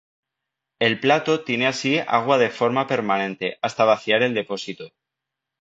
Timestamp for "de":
2.39-2.49